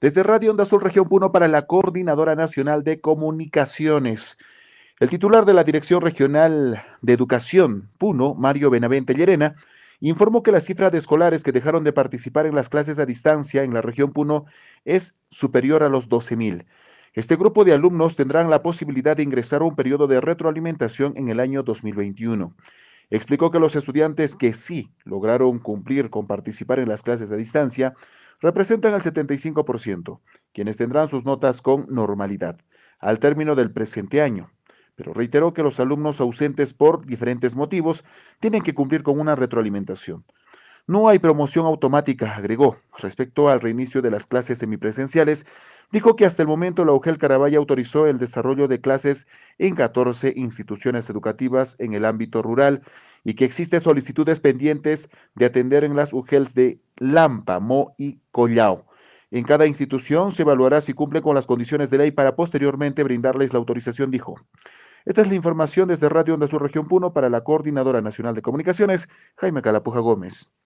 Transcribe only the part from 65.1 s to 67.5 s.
es la información desde Radio Onda Sur Región Puno para la